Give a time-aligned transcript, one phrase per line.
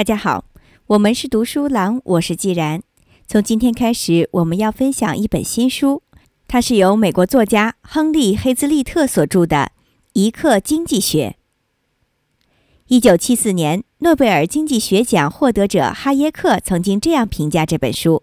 [0.00, 0.46] 大家好，
[0.86, 2.82] 我们是读书郎，我是既然。
[3.26, 6.02] 从今天开始，我们要分享一本新书，
[6.48, 9.56] 它是由美国作家亨利·黑兹利特所著的
[10.14, 11.36] 《一课经济学》。
[12.86, 18.22] 一九七四年，诺贝尔经济学奖获得者哈耶克曾经这样评价这本书：“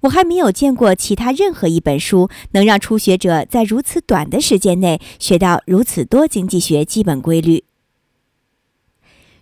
[0.00, 7.64] 我还没有见过其他任何一本书能让初学者在如此短的时间内学到如此多经济学基本规律。”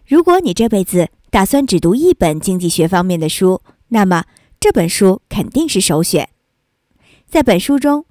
[0.06, 4.26] 如果你这辈子打算只读一本经济学方面的书，那么
[4.60, 6.28] 这本书肯定是首选。
[7.28, 8.06] 在本书中，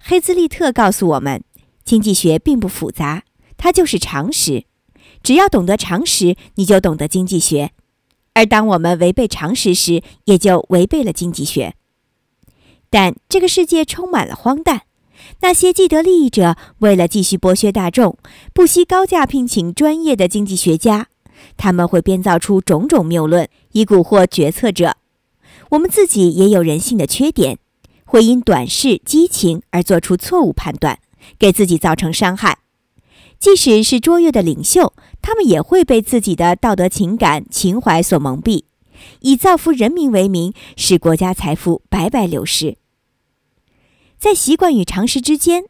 [0.00, 1.44] 黑兹利特告诉我们，
[1.84, 3.22] 经济学并不复杂，
[3.56, 4.64] 它就是常识。
[5.22, 7.70] 只要懂得常识，你就懂得经济学。
[8.34, 11.76] 而当我们违背常识时，也就违背了经济学。
[12.90, 14.82] 但这个世界充满了荒诞，
[15.40, 18.18] 那些既得利益者为了继续剥削大众，
[18.52, 21.06] 不惜高价聘请专业的经济学家。
[21.56, 24.96] 他们会编造出种种谬论，以蛊惑决策者。
[25.70, 27.58] 我们自己也有人性的缺点，
[28.04, 30.98] 会因短视、激情而做出错误判断，
[31.38, 32.58] 给自己造成伤害。
[33.38, 38.64] 即使是卓越的领袖，他们也会被自己的道德情感、情怀所蒙蔽，
[39.20, 42.76] 以造福人民为名，使国家财富白白流失。
[44.18, 45.64] 在习惯与常识之间，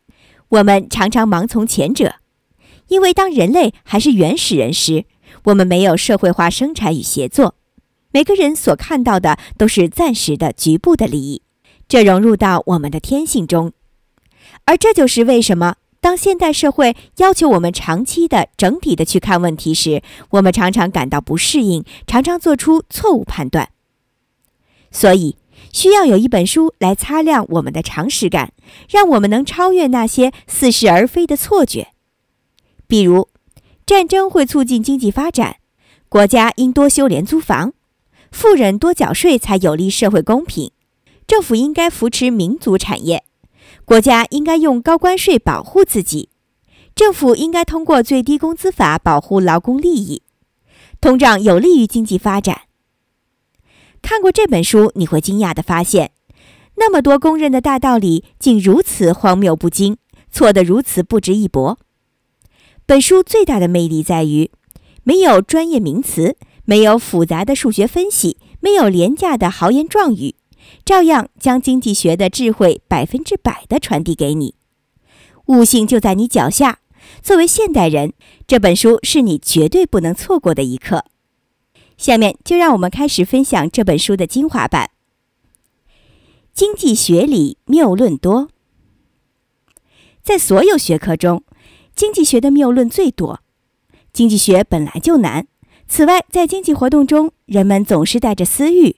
[0.50, 2.16] 我们常常盲从前者，
[2.88, 5.06] 因为当人类还是原始人时。
[5.46, 7.54] 我们没有社会化生产与协作，
[8.10, 11.42] 每个人所看到的都是暂时的、局部的利益，
[11.86, 13.72] 这融入到我们的天性中。
[14.64, 23.68] 而这就是为什么，当现代社会要求我们长期的、整体的去看问题时，我们常常感到不适应，常常做出错误判断。
[24.90, 25.36] 所以，
[25.72, 28.52] 需要有一本书来擦亮我们的常识感，
[28.90, 31.92] 让我们能超越那些似是而非的错觉，
[32.88, 33.28] 比如。
[33.86, 35.58] 战争会促进经济发展，
[36.08, 37.72] 国家应多修廉租房，
[38.32, 40.72] 富人多缴税才有利社会公平。
[41.24, 43.22] 政府应该扶持民族产业，
[43.84, 46.30] 国家应该用高关税保护自己。
[46.96, 50.22] 政府应该通过最低工资法保护劳工利益。
[51.00, 52.62] 通胀有利于经济发展。
[54.02, 56.10] 看过这本书，你会惊讶地发现，
[56.74, 59.98] 那么多公认的大道理竟如此荒谬不经，
[60.32, 61.78] 错得如此不值一驳。
[62.88, 64.52] 本书最大的魅力在于，
[65.02, 70.36] 没有专业名词，没有复杂的数学分析，没有廉价的豪言壮语，
[70.84, 74.54] 照样将经济学的智慧百分之百的传递给你。
[75.46, 76.78] 悟性就在你脚下。
[77.22, 78.12] 作为现代人，
[78.46, 81.04] 这本书是你绝对不能错过的一课。
[81.96, 84.90] 下面就让我们开始分享这本书的精华版。
[86.52, 88.48] 经济学里谬论多，
[90.22, 91.42] 在所有学科中。
[91.96, 93.40] 经济学的谬论最多，
[94.12, 95.46] 经济学本来就难。
[95.88, 98.96] 此外，在经济活动中，人们总是带着私欲，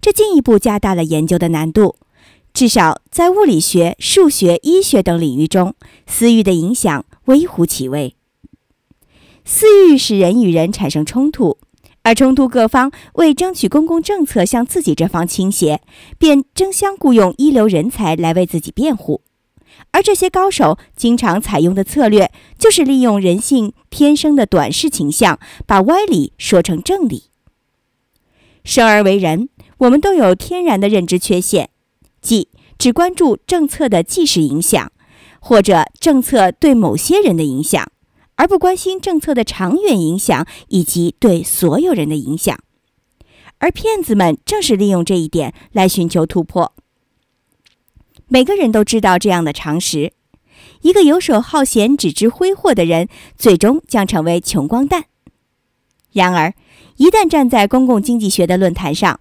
[0.00, 1.96] 这进一步加大了研究的难度。
[2.54, 5.74] 至少在物理学、数学、医学等领域中，
[6.06, 8.14] 私欲的影响微乎其微。
[9.44, 11.58] 私欲使人与人产生冲突，
[12.04, 15.80] 而冲突各方为争取公共政策向自己这方倾斜，
[16.16, 19.22] 便争相雇佣一流人才来为自己辩护。
[19.92, 27.24] 而这些高手经常采用的策略，就是利用人性天生的短视倾向，把歪理说成正理。
[28.62, 29.48] 生而为人，
[29.78, 31.70] 我们都有天然的认知缺陷，
[32.20, 34.92] 即只关注政策的即时影响，
[35.40, 37.86] 或者政策对某些人的影响，
[38.34, 42.58] 而不关心政策的长远影响以及对所有人的影响。
[43.58, 46.74] 而骗子们正是利用这一点来寻求突破。
[48.28, 50.12] 每个人都知道这样的常识：
[50.82, 55.04] 一个游手好闲、只知挥霍的人，最终将成为穷光蛋。
[56.12, 56.54] 然而，
[56.96, 59.20] 一旦站在公共经济学的论坛上，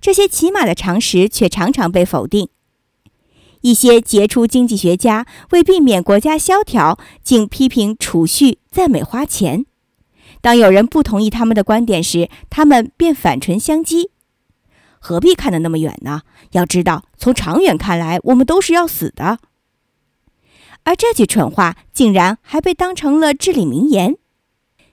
[0.00, 2.48] 这些起码的常识却常常被否定。
[3.60, 9.66] 一些杰出经济学家为避免国家萧条，竟批评储蓄、赞美花钱。
[10.40, 14.08] 当有人不同意他们的观点时，他们便反唇相讥。
[15.06, 16.22] 何必看得那么远呢？
[16.50, 19.38] 要知道，从长远看来，我们都是要死的。
[20.82, 24.16] 而这句蠢话竟然还被当成了至理名言。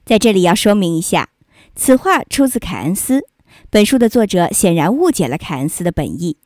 [0.05, 1.29] 在这里要说明一下，
[1.75, 3.25] 此话出自凯恩斯。
[3.71, 6.37] 本书的作者显然误解了凯恩斯的本意。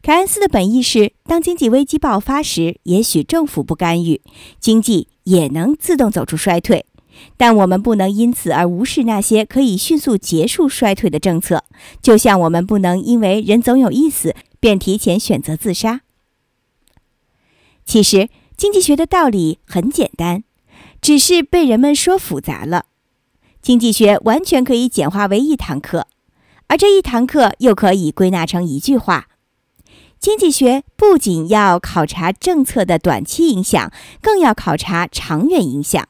[0.00, 4.22] 凯恩斯的本意是，当经济危机爆发时，也许政府不干预，
[4.58, 6.86] 经济也能自动走出衰退。
[7.36, 11.64] 但我们不能因此而无视那些可以迅速结束衰退的政策，
[12.02, 16.02] 就像我们不能因为人总有意思便提前选择自杀。
[17.84, 20.44] 其实，经济学的道理很简单，
[21.00, 22.84] 只是被人们说复杂了。
[23.62, 26.06] 经济学完全可以简化为一堂课，
[26.68, 29.28] 而这一堂课又可以归纳成一句话：
[30.18, 33.90] 经济学不仅要考察政策的短期影响，
[34.20, 36.04] 更要考察长远影响；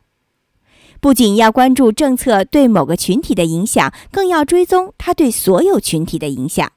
[1.01, 6.71] 不仅要关注政策对某个群体的影响，更要追踪它对所有群体的影响。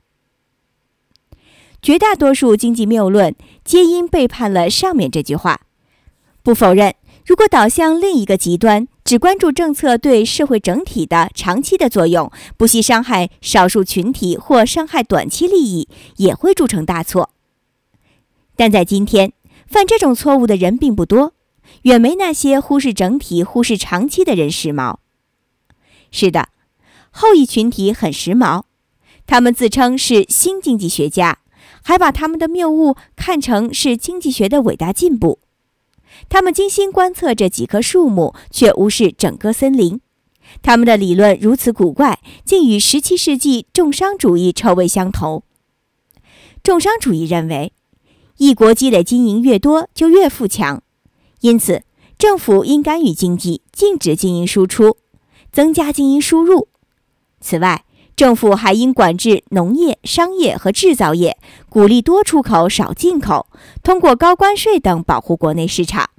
[1.82, 3.36] 绝大多数经济谬论
[3.66, 5.62] 皆因背叛了上面这句话。
[6.42, 17.32] 不否认，如果导向另一个极端，只关注政策对社会整体的长期的作用，不惜伤害少数群体或伤害短期利益，也会铸成大错。
[18.56, 19.34] 但在今天，
[19.68, 21.34] 犯这种错误的人并不多，
[21.82, 24.98] 远没那些忽视整体、忽视长期的人时髦。
[26.12, 26.50] 是的，
[27.12, 28.64] 后一群体很时髦，
[29.26, 31.40] 他们自称是新经济学家。
[31.86, 35.40] 还把他们的谬误看成是经济学的伟大进步。
[36.30, 40.00] 他们精心观测这几棵树木，却无视整个森林。
[40.62, 45.44] 他们的理论如此古怪，竟与十七世纪重商主义臭味相投。
[46.62, 47.74] 重商主义认为，
[48.38, 50.84] 一国积累经营越多，就越富强，
[51.44, 51.84] 因此
[52.18, 54.96] 政府应干预经济，禁止经营输出，
[55.52, 56.70] 增加经营输入。
[57.42, 57.84] 此外，
[58.16, 61.38] 政府还应管制农业、商业和制造业，
[61.68, 63.48] 鼓励多出口、少进口，
[63.84, 66.12] 通过高关税等保护国内市场。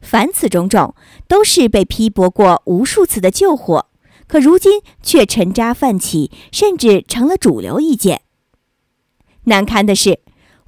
[0.00, 0.94] 凡此种种，
[1.26, 3.86] 都是被批驳过无数次的旧货，
[4.28, 8.20] 可如今却沉渣泛起，甚至成了主流意见。
[9.44, 10.20] 难堪的是，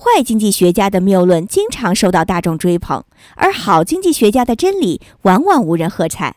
[0.03, 3.05] 坏经济学家的谬论经常受到大众追捧，
[3.37, 6.37] 而好经济学家的真理往往无人喝彩。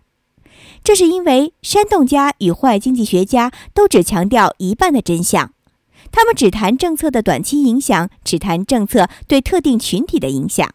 [0.84, 5.54] 这是因为煽动家与坏经济学家都只强调一半的真相，
[6.12, 10.70] 他们只谈政策的短期影响，只谈政策对特定群体的影响。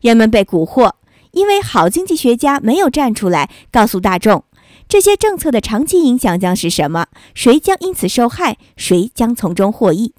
[0.00, 0.94] 人们被蛊惑，
[1.30, 4.42] 因为好经济学家没有站出来告诉大众
[4.88, 10.14] 这些政策的长期影响将是什么，谁将因此受害，谁将从中获益。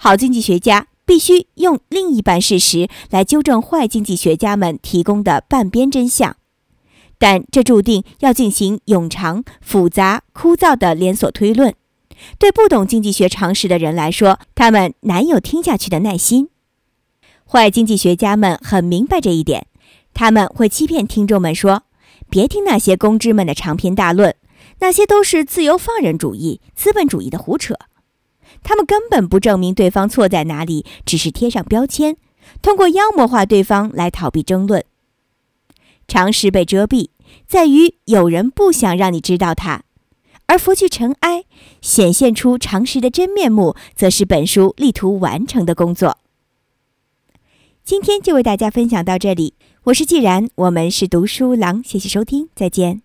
[0.00, 6.36] 好经济学家必须用另一半事实来纠正坏经济学家们提供的半边真相。
[7.18, 11.74] 但这注定要进行冗长、复杂、枯燥的连锁推论，
[12.38, 16.48] 对不懂经济学常识的人来说，他们难有听下去的耐心。
[17.44, 19.66] 坏经济学家们很明白这一点，
[20.14, 21.82] 他们会欺骗听众们说
[22.30, 24.36] ：“别听那些公知们的长篇大论，
[24.78, 27.74] 那些都是自由放任主义、资本主义的胡扯。
[28.62, 32.16] 他们根本不证明对方错在哪里，只是贴上标签，
[32.62, 34.84] 通过妖魔化对方来逃避争论。”
[36.08, 37.10] 常识被遮蔽，
[37.46, 39.82] 在于有人不想让你知道它；
[40.46, 41.44] 而拂去尘埃，
[41.82, 46.16] 显现出常识的真面目，则是本书力图完成的工作。
[47.84, 53.02] 今天就为大家分享到这里，我是既然，我们是读书郎，谢谢收听，再见。